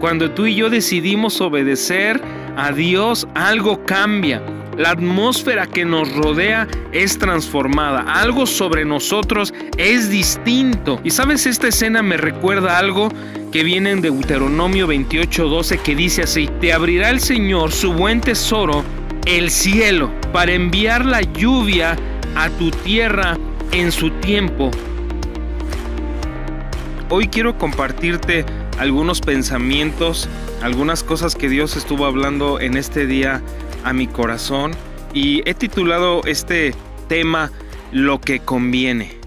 [0.00, 2.20] Cuando tú y yo decidimos obedecer
[2.56, 4.40] a Dios, algo cambia.
[4.76, 8.02] La atmósfera que nos rodea es transformada.
[8.02, 11.00] Algo sobre nosotros es distinto.
[11.02, 13.08] Y sabes, esta escena me recuerda algo
[13.50, 18.84] que viene en Deuteronomio 28:12 que dice así, te abrirá el Señor su buen tesoro,
[19.26, 21.96] el cielo, para enviar la lluvia
[22.36, 23.36] a tu tierra
[23.72, 24.70] en su tiempo.
[27.10, 28.44] Hoy quiero compartirte
[28.78, 30.28] algunos pensamientos,
[30.62, 33.42] algunas cosas que Dios estuvo hablando en este día
[33.84, 34.72] a mi corazón
[35.12, 36.74] y he titulado este
[37.08, 37.50] tema
[37.92, 39.18] Lo que conviene.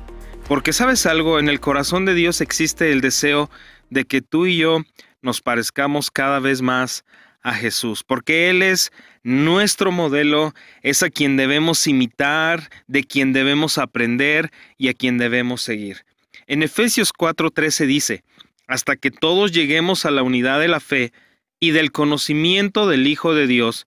[0.47, 3.49] Porque sabes algo, en el corazón de Dios existe el deseo
[3.89, 4.83] de que tú y yo
[5.21, 7.03] nos parezcamos cada vez más
[7.43, 8.91] a Jesús, porque Él es
[9.23, 15.61] nuestro modelo, es a quien debemos imitar, de quien debemos aprender y a quien debemos
[15.61, 16.05] seguir.
[16.47, 18.23] En Efesios 4:13 dice,
[18.71, 21.11] hasta que todos lleguemos a la unidad de la fe
[21.59, 23.85] y del conocimiento del Hijo de Dios,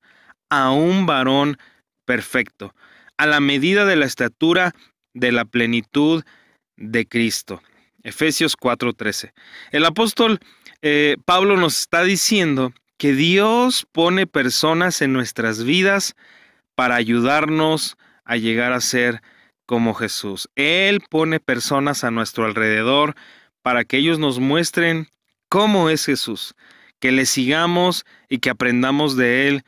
[0.50, 1.56] a un varón
[2.04, 2.74] perfecto,
[3.16, 4.74] a la medida de la estatura
[5.14, 6.22] de la plenitud
[6.76, 7.62] de Cristo.
[8.02, 9.32] Efesios 4:13.
[9.72, 10.38] El apóstol
[10.82, 16.14] eh, Pablo nos está diciendo que Dios pone personas en nuestras vidas
[16.74, 17.96] para ayudarnos
[18.26, 19.22] a llegar a ser
[19.64, 20.50] como Jesús.
[20.56, 23.14] Él pone personas a nuestro alrededor
[23.64, 25.08] para que ellos nos muestren
[25.48, 26.54] cómo es Jesús,
[27.00, 29.64] que le sigamos y que aprendamos de Él.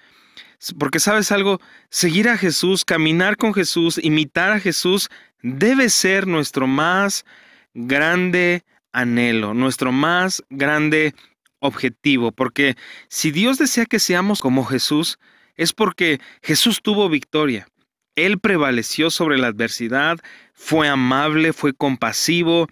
[0.79, 5.09] Porque sabes algo, seguir a Jesús, caminar con Jesús, imitar a Jesús,
[5.41, 7.25] debe ser nuestro más
[7.73, 11.15] grande anhelo, nuestro más grande
[11.61, 12.77] objetivo, porque
[13.09, 15.19] si Dios desea que seamos como Jesús,
[15.55, 17.67] es porque Jesús tuvo victoria.
[18.15, 20.19] Él prevaleció sobre la adversidad,
[20.53, 22.69] fue amable, fue compasivo,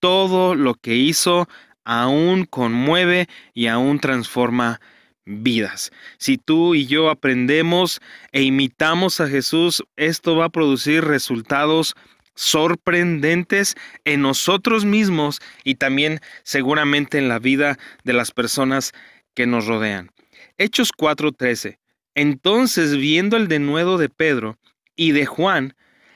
[0.00, 1.48] todo lo que hizo
[1.84, 4.80] aún conmueve y aún transforma
[5.24, 5.90] vidas.
[6.18, 8.00] Si tú y yo aprendemos
[8.32, 11.94] e imitamos a Jesús, esto va a producir resultados
[12.34, 13.74] sorprendentes
[14.04, 18.92] en nosotros mismos y también seguramente en la vida de las personas
[19.34, 20.10] que nos rodean.
[20.56, 21.78] Hechos 4:13.
[22.14, 24.58] Entonces, viendo el denuedo de Pedro
[24.96, 25.74] y de Juan,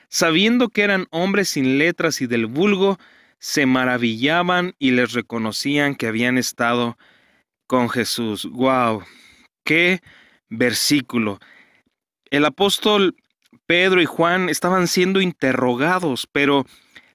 [0.09, 2.99] sabiendo que eran hombres sin letras y del vulgo,
[3.43, 6.97] se maravillaban y les reconocían que habían estado
[7.67, 8.45] con Jesús.
[8.49, 9.03] ¡Wow!
[9.65, 9.99] ¡Qué
[10.47, 11.39] versículo!
[12.31, 13.17] El apóstol
[13.65, 16.65] Pedro y Juan estaban siendo interrogados, pero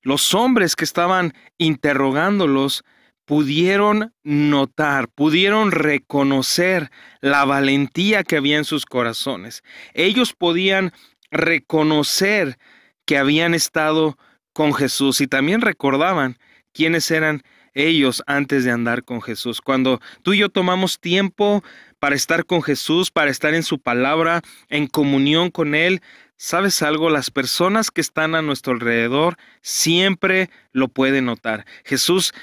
[0.03, 2.85] los hombres que estaban interrogándolos
[3.25, 6.91] pudieron notar, pudieron reconocer
[7.23, 9.63] la valentía que había en sus corazones.
[9.95, 10.93] Ellos podían
[11.31, 12.59] reconocer
[13.07, 14.19] que habían estado
[14.59, 16.37] con Jesús y también recordaban
[16.73, 19.61] quiénes eran ellos antes de andar con Jesús.
[19.61, 21.63] Cuando tú y yo tomamos tiempo
[22.01, 26.03] para estar con Jesús, para estar en su palabra, en comunión con Él,
[26.37, 27.09] ¿sabes algo?
[27.09, 31.65] Las personas que están a nuestro alrededor siempre lo pueden notar.
[31.85, 32.35] Jesús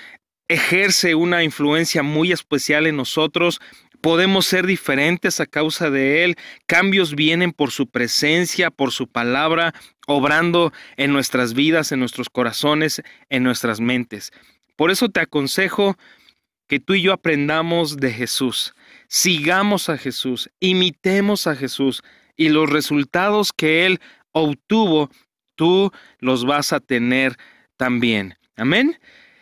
[0.48, 3.60] ejerce una influencia muy especial en nosotros
[4.02, 6.36] podemos ser diferentes a causa de Él.
[6.66, 9.74] Cambios vienen por su presencia, por su palabra,
[10.08, 14.32] obrando en nuestras vidas, en nuestros corazones, en nuestras mentes.
[14.76, 15.98] Por eso te aconsejo
[16.68, 18.74] que tú y yo aprendamos de Jesús,
[19.08, 22.02] sigamos a Jesús, imitemos a Jesús
[22.36, 24.00] y los resultados que Él
[24.32, 25.10] obtuvo,
[25.56, 27.38] tú los vas a tener
[27.78, 28.36] también.
[28.56, 29.00] Amén.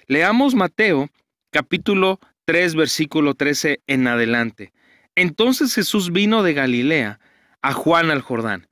[0.08, 1.09] Leamos Mateo
[1.53, 4.74] capítulo 3, versículo 13 en adelante.
[5.16, 7.20] Entonces Jesús vino de Galilea
[7.62, 8.68] a Juan al Jordán,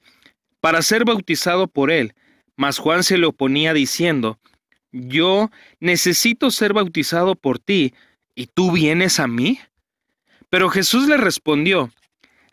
[0.60, 2.14] para ser bautizado por él,
[2.56, 4.40] mas Juan se le oponía diciendo,
[4.92, 5.50] Yo
[5.80, 7.94] necesito ser bautizado por ti,
[8.36, 9.60] ¿y tú vienes a mí?
[10.50, 11.92] Pero Jesús le respondió,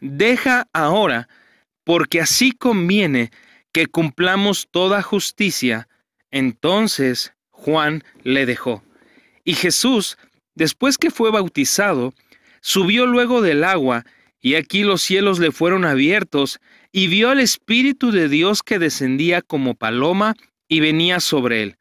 [0.00, 1.28] Deja ahora,
[1.82, 3.30] porque así conviene
[3.72, 5.88] que cumplamos toda justicia.
[6.30, 8.82] Entonces Juan le dejó.
[9.44, 10.18] Y Jesús
[10.58, 12.12] Después que fue bautizado,
[12.60, 14.04] subió luego del agua,
[14.40, 16.58] y aquí los cielos le fueron abiertos,
[16.90, 20.34] y vio al Espíritu de Dios que descendía como paloma
[20.66, 21.76] y venía sobre él.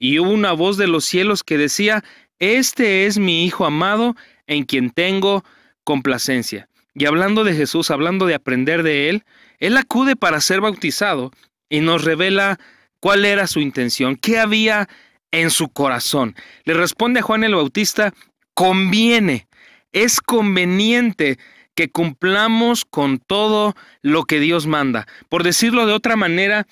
[0.00, 2.02] Y hubo una voz de los cielos que decía,
[2.40, 4.16] Este es mi Hijo amado,
[4.48, 5.44] en quien tengo
[5.84, 6.68] complacencia.
[6.94, 9.24] Y hablando de Jesús, hablando de aprender de él,
[9.60, 11.30] él acude para ser bautizado
[11.68, 12.58] y nos revela
[12.98, 14.88] cuál era su intención, qué había
[15.36, 16.34] en su corazón.
[16.64, 18.14] Le responde a Juan el Bautista,
[18.54, 19.46] conviene,
[19.92, 21.38] es conveniente
[21.74, 25.06] que cumplamos con todo lo que Dios manda.
[25.28, 26.66] Por decirlo de otra manera,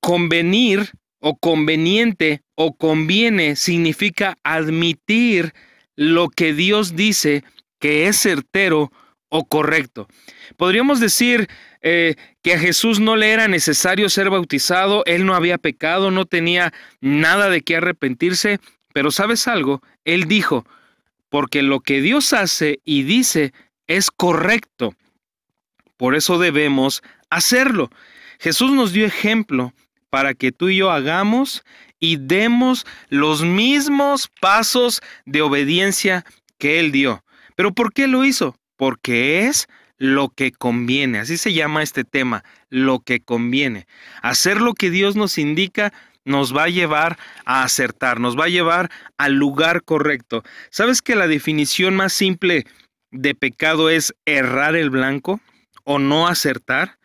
[0.00, 5.52] convenir o conveniente o conviene significa admitir
[5.94, 7.44] lo que Dios dice
[7.78, 8.90] que es certero
[9.34, 10.08] o correcto.
[10.58, 11.48] Podríamos decir
[11.80, 16.26] eh, que a Jesús no le era necesario ser bautizado, él no había pecado, no
[16.26, 18.60] tenía nada de qué arrepentirse,
[18.92, 20.66] pero sabes algo, él dijo,
[21.30, 23.54] porque lo que Dios hace y dice
[23.86, 24.94] es correcto.
[25.96, 27.88] Por eso debemos hacerlo.
[28.38, 29.72] Jesús nos dio ejemplo
[30.10, 31.64] para que tú y yo hagamos
[31.98, 36.26] y demos los mismos pasos de obediencia
[36.58, 37.24] que Él dio.
[37.56, 38.58] ¿Pero por qué lo hizo?
[38.82, 41.20] Porque es lo que conviene.
[41.20, 43.86] Así se llama este tema, lo que conviene.
[44.22, 45.92] Hacer lo que Dios nos indica
[46.24, 50.42] nos va a llevar a acertar, nos va a llevar al lugar correcto.
[50.70, 52.66] ¿Sabes que la definición más simple
[53.12, 55.38] de pecado es errar el blanco
[55.84, 56.98] o no acertar?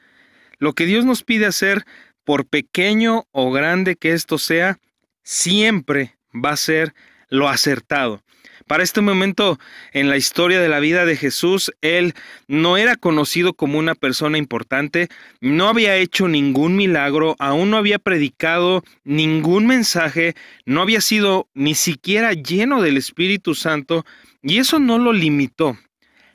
[0.58, 1.86] Lo que Dios nos pide hacer
[2.24, 4.80] por pequeño o grande que esto sea,
[5.22, 6.96] siempre va a ser
[7.30, 8.24] lo acertado.
[8.68, 9.58] Para este momento
[9.94, 12.14] en la historia de la vida de Jesús, él
[12.48, 15.08] no era conocido como una persona importante,
[15.40, 20.36] no había hecho ningún milagro, aún no había predicado ningún mensaje,
[20.66, 24.06] no había sido ni siquiera lleno del Espíritu Santo,
[24.42, 25.78] y eso no lo limitó,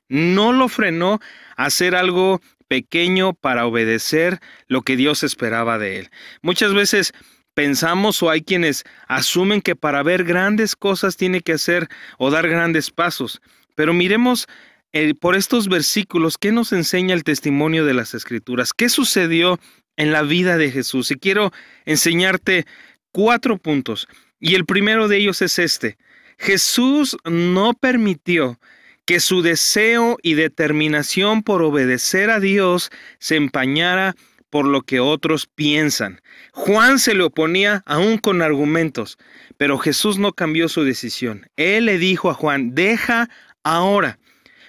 [0.09, 1.21] no lo frenó
[1.57, 6.11] a hacer algo pequeño para obedecer lo que Dios esperaba de él.
[6.41, 7.13] Muchas veces
[7.55, 11.89] pensamos o hay quienes asumen que para ver grandes cosas tiene que hacer
[12.19, 13.41] o dar grandes pasos.
[13.75, 14.47] Pero miremos
[14.93, 19.59] eh, por estos versículos qué nos enseña el testimonio de las escrituras, qué sucedió
[19.97, 21.11] en la vida de Jesús.
[21.11, 21.53] Y quiero
[21.85, 22.67] enseñarte
[23.11, 24.09] cuatro puntos.
[24.41, 25.97] Y el primero de ellos es este.
[26.39, 28.59] Jesús no permitió
[29.05, 34.15] que su deseo y determinación por obedecer a Dios se empañara
[34.53, 36.21] por lo que otros piensan.
[36.53, 39.17] Juan se le oponía aún con argumentos,
[39.57, 41.47] pero Jesús no cambió su decisión.
[41.57, 43.31] Él le dijo a Juan, deja
[43.65, 44.19] ahora,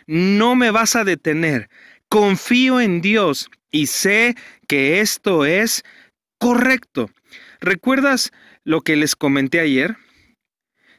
[0.07, 1.69] no me vas a detener,
[2.07, 4.38] confío en Dios y sé
[4.69, 5.83] que esto es
[6.38, 7.09] correcto.
[7.59, 8.31] ¿Recuerdas
[8.63, 9.97] lo que les comenté ayer?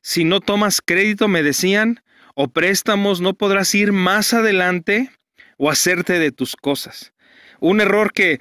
[0.03, 2.03] Si no tomas crédito, me decían,
[2.35, 5.11] o préstamos, no podrás ir más adelante
[5.57, 7.15] o hacerte de tus cosas.
[7.61, 8.41] Un error que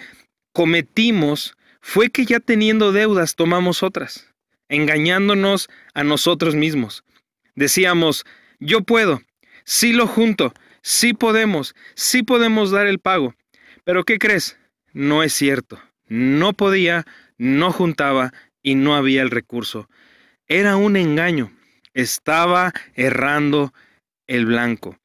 [0.54, 4.34] cometimos fue que ya teniendo deudas tomamos otras,
[4.70, 7.04] engañándonos a nosotros mismos.
[7.56, 8.26] Decíamos,
[8.60, 9.22] yo puedo,
[9.66, 13.36] sí lo junto, sí podemos, sí podemos dar el pago.
[13.84, 14.58] Pero ¿qué crees?
[14.94, 15.80] No es cierto.
[16.08, 17.06] No podía,
[17.38, 19.90] no juntaba y no había el recurso.
[20.48, 21.52] Era un engaño
[21.94, 23.74] estaba errando
[24.28, 24.98] el blanco.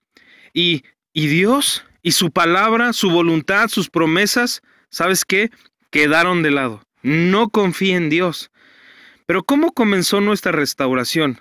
[0.53, 5.51] Y, y Dios y su palabra, su voluntad, sus promesas, ¿sabes qué?
[5.91, 6.83] Quedaron de lado.
[7.03, 8.51] No confía en Dios.
[9.27, 11.41] Pero ¿cómo comenzó nuestra restauración?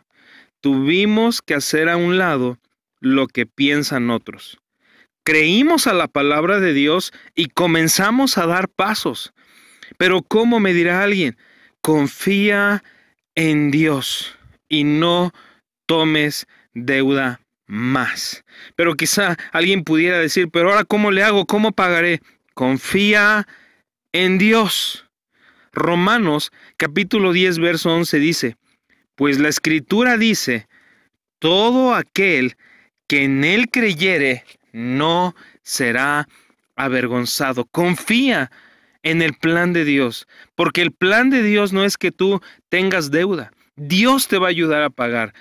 [0.62, 2.58] Tuvimos que hacer a un lado
[3.00, 4.58] lo que piensan otros.
[5.24, 9.34] Creímos a la palabra de Dios y comenzamos a dar pasos.
[9.98, 11.38] Pero ¿cómo me dirá alguien?
[11.82, 12.84] Confía
[13.36, 15.32] en Dios y no
[15.86, 18.44] tomes deuda más.
[18.76, 21.46] Pero quizá alguien pudiera decir, pero ahora ¿cómo le hago?
[21.46, 22.22] ¿Cómo pagaré?
[22.58, 23.48] Confía
[24.14, 25.06] en Dios.
[25.74, 28.58] Romanos capítulo 10, verso 11 dice,
[29.14, 30.68] pues la escritura dice,
[31.38, 32.58] todo aquel
[33.06, 36.28] que en él creyere no será
[36.76, 37.66] avergonzado.
[37.66, 38.50] Confía
[39.04, 43.12] en el plan de Dios, porque el plan de Dios no es que tú tengas
[43.12, 43.52] deuda.
[43.76, 45.36] Dios te va a ayudar a pagar.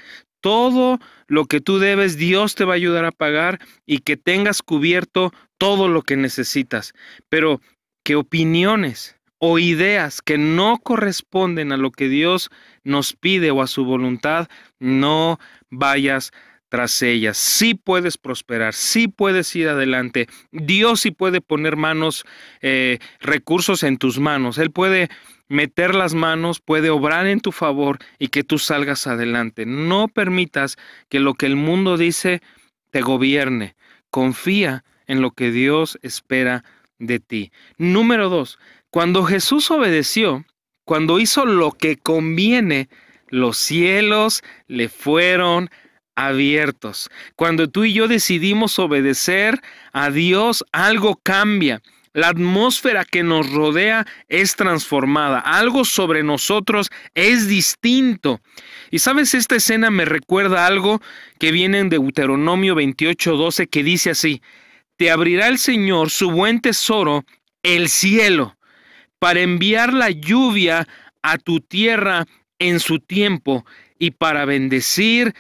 [0.47, 4.63] Todo lo que tú debes, Dios te va a ayudar a pagar y que tengas
[4.63, 6.95] cubierto todo lo que necesitas.
[7.29, 7.61] Pero
[8.05, 12.51] que opiniones o ideas que no corresponden a lo que Dios
[12.85, 14.47] nos pide o a su voluntad,
[14.79, 16.31] no vayas
[16.69, 17.37] tras ellas.
[17.37, 20.29] Sí puedes prosperar, sí puedes ir adelante.
[20.51, 22.25] Dios sí puede poner manos,
[22.61, 24.59] eh, recursos en tus manos.
[24.59, 25.09] Él puede
[25.49, 29.67] meter las manos, puede obrar en tu favor y que tú salgas adelante.
[29.67, 30.77] No permitas
[31.09, 32.43] que lo que el mundo dice
[32.91, 33.77] te gobierne.
[34.11, 36.65] Confía en lo que Dios espera
[36.99, 37.53] de ti.
[37.79, 38.59] Número dos,
[38.91, 40.45] cuando Jesús obedeció,
[40.85, 42.89] cuando hizo lo que conviene,
[43.29, 45.71] los cielos le fueron
[46.17, 47.09] abiertos.
[47.37, 49.61] Cuando tú y yo decidimos obedecer
[49.93, 51.81] a Dios, algo cambia.
[52.13, 55.39] La atmósfera que nos rodea es transformada.
[55.39, 58.41] Algo sobre nosotros es distinto.
[58.91, 61.03] Y sabes, esta escena me recuerda algo
[61.39, 64.41] que viene en Deuteronomio 28:12 que dice así:
[64.97, 67.27] Te abrirá el Señor su buen tesoro,
[67.63, 68.57] el cielo,
[69.19, 70.89] para enviar la lluvia
[71.21, 72.25] a tu tierra
[72.59, 73.67] en su tiempo
[73.99, 75.35] y para bendecir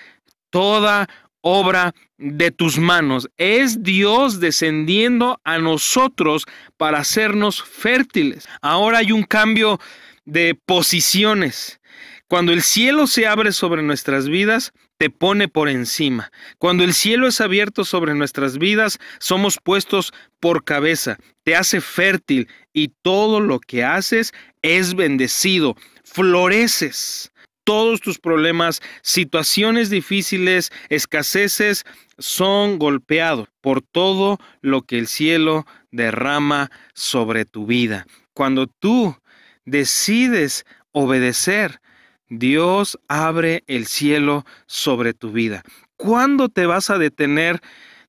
[0.56, 1.06] toda
[1.42, 3.28] obra de tus manos.
[3.36, 6.46] Es Dios descendiendo a nosotros
[6.78, 8.48] para hacernos fértiles.
[8.62, 9.78] Ahora hay un cambio
[10.24, 11.78] de posiciones.
[12.26, 16.32] Cuando el cielo se abre sobre nuestras vidas, te pone por encima.
[16.56, 21.18] Cuando el cielo es abierto sobre nuestras vidas, somos puestos por cabeza.
[21.44, 24.32] Te hace fértil y todo lo que haces
[24.62, 25.76] es bendecido.
[26.02, 27.30] Floreces.
[27.66, 31.84] Todos tus problemas, situaciones difíciles, escaseces,
[32.16, 38.06] son golpeados por todo lo que el cielo derrama sobre tu vida.
[38.34, 39.16] Cuando tú
[39.64, 41.80] decides obedecer,
[42.28, 45.64] Dios abre el cielo sobre tu vida.
[45.96, 47.60] ¿Cuándo te vas a detener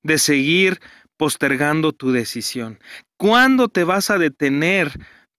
[0.04, 0.80] de seguir
[1.18, 2.78] postergando tu decisión?
[3.18, 4.92] ¿Cuándo te vas a detener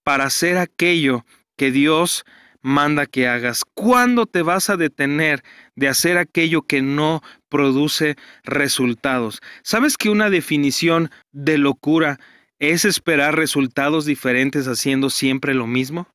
[0.02, 1.24] para hacer aquello
[1.56, 2.24] que Dios
[2.60, 3.62] manda que hagas?
[3.74, 5.42] ¿Cuándo te vas a detener
[5.76, 9.40] de hacer aquello que no produce resultados?
[9.62, 12.18] ¿Sabes que una definición de locura
[12.58, 16.08] es esperar resultados diferentes haciendo siempre lo mismo?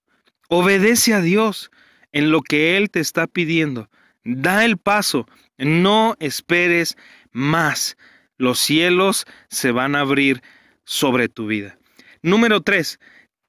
[0.49, 1.71] Obedece a Dios
[2.11, 3.89] en lo que Él te está pidiendo.
[4.23, 6.97] Da el paso, no esperes
[7.31, 7.97] más.
[8.37, 10.41] Los cielos se van a abrir
[10.85, 11.77] sobre tu vida.
[12.21, 12.99] Número tres,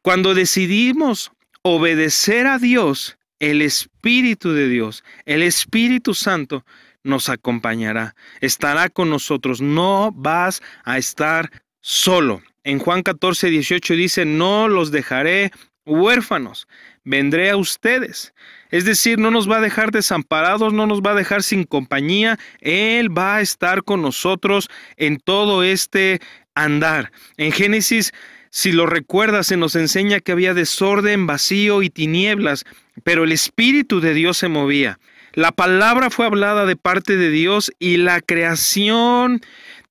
[0.03, 1.33] cuando decidimos
[1.65, 6.65] obedecer a Dios, el Espíritu de Dios, el Espíritu Santo,
[7.03, 12.43] nos acompañará, estará con nosotros, no vas a estar solo.
[12.65, 15.53] En Juan 14, 18 dice, no los dejaré
[15.87, 16.67] huérfanos,
[17.03, 18.35] vendré a ustedes.
[18.71, 22.39] Es decir, no nos va a dejar desamparados, no nos va a dejar sin compañía.
[22.61, 26.21] Él va a estar con nosotros en todo este
[26.55, 27.13] andar.
[27.37, 28.13] En Génesis,
[28.57, 32.65] si lo recuerdas, se nos enseña que había desorden, vacío y tinieblas,
[33.03, 35.01] pero el Espíritu de Dios se movía.
[35.33, 39.41] La palabra fue hablada de parte de Dios y la creación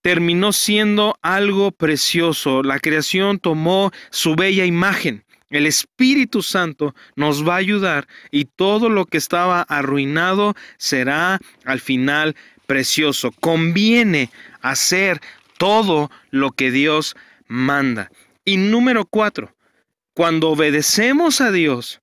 [0.01, 2.63] terminó siendo algo precioso.
[2.63, 5.25] La creación tomó su bella imagen.
[5.49, 11.81] El Espíritu Santo nos va a ayudar y todo lo que estaba arruinado será al
[11.81, 13.33] final precioso.
[13.41, 14.29] Conviene
[14.61, 15.19] hacer
[15.57, 17.17] todo lo que Dios
[17.49, 18.09] manda.
[18.45, 19.55] Y número cuatro,
[20.13, 22.01] cuando obedecemos a Dios,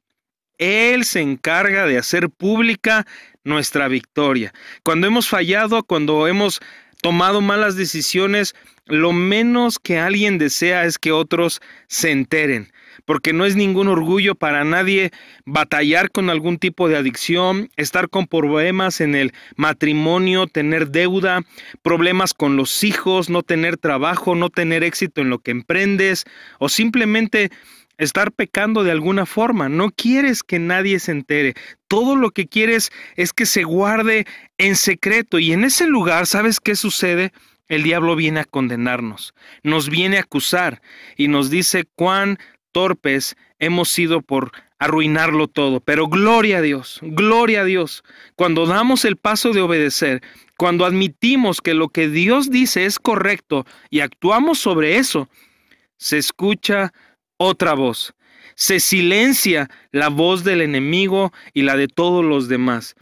[0.58, 3.06] Él se encarga de hacer pública
[3.44, 4.52] nuestra victoria.
[4.82, 6.60] Cuando hemos fallado, cuando hemos
[7.02, 8.54] tomado malas decisiones,
[8.86, 12.72] lo menos que alguien desea es que otros se enteren
[13.04, 15.10] porque no es ningún orgullo para nadie
[15.44, 21.42] batallar con algún tipo de adicción, estar con problemas en el matrimonio, tener deuda,
[21.82, 26.24] problemas con los hijos, no tener trabajo, no tener éxito en lo que emprendes
[26.58, 27.50] o simplemente
[28.00, 29.68] estar pecando de alguna forma.
[29.68, 31.54] No quieres que nadie se entere.
[31.86, 34.26] Todo lo que quieres es que se guarde
[34.58, 35.38] en secreto.
[35.38, 37.32] Y en ese lugar, ¿sabes qué sucede?
[37.68, 40.82] El diablo viene a condenarnos, nos viene a acusar
[41.16, 42.38] y nos dice cuán
[42.72, 45.80] torpes hemos sido por arruinarlo todo.
[45.80, 48.02] Pero gloria a Dios, gloria a Dios.
[48.34, 50.22] Cuando damos el paso de obedecer,
[50.56, 55.28] cuando admitimos que lo que Dios dice es correcto y actuamos sobre eso,
[55.96, 56.92] se escucha
[57.36, 58.14] otra voz.
[58.56, 62.94] Se silencia la voz del enemigo y la de todos los demás.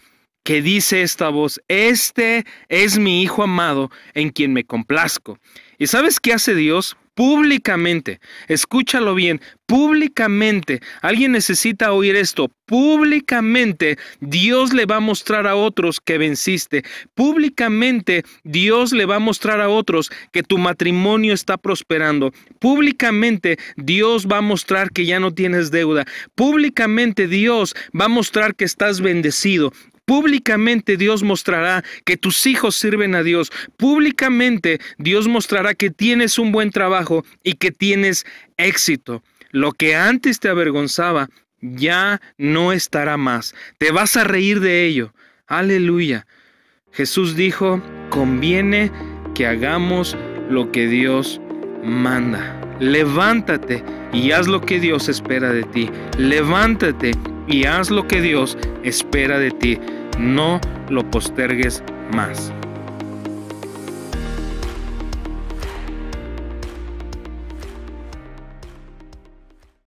[0.44, 5.38] Que dice esta voz, este es mi Hijo amado en quien me complazco.
[5.78, 6.96] ¿Y sabes qué hace Dios?
[7.18, 15.56] Públicamente, escúchalo bien, públicamente, alguien necesita oír esto, públicamente Dios le va a mostrar a
[15.56, 16.84] otros que venciste,
[17.16, 24.28] públicamente Dios le va a mostrar a otros que tu matrimonio está prosperando, públicamente Dios
[24.28, 26.04] va a mostrar que ya no tienes deuda,
[26.37, 29.72] públicamente Dios va a mostrar que estás bendecido,
[30.09, 33.53] Públicamente Dios mostrará que tus hijos sirven a Dios.
[33.77, 38.25] Públicamente Dios mostrará que tienes un buen trabajo y que tienes
[38.57, 39.23] éxito.
[39.50, 41.29] Lo que antes te avergonzaba
[41.61, 43.55] ya no estará más.
[43.77, 45.12] Te vas a reír de ello.
[45.47, 46.27] Aleluya.
[46.91, 48.91] Jesús dijo, conviene
[49.35, 50.17] que hagamos
[50.49, 51.38] lo que Dios
[51.85, 52.59] manda.
[52.81, 53.85] Levántate
[54.15, 55.91] y haz lo que Dios espera de ti.
[56.17, 57.11] Levántate
[57.47, 59.79] y haz lo que Dios espera de ti
[60.18, 61.82] no lo postergues
[62.12, 62.52] más.